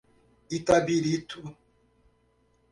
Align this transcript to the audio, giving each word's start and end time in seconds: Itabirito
Itabirito 0.57 1.39